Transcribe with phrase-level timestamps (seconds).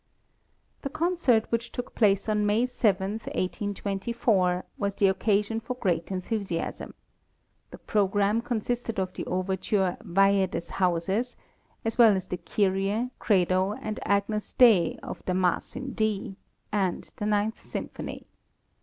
[0.81, 6.95] The concert which took place on May 7, 1824, was the occasion for great enthusiasm.
[7.69, 11.35] The programme consisted of the Overture Weihe des Hauses,
[11.85, 16.35] as well as the Kyrie, Credo and Agnus Dei of the Mass in D,
[16.71, 18.25] and the Ninth Symphony.